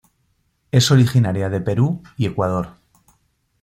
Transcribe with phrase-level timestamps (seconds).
[0.71, 2.69] Es originaria de Perú y Ecuador.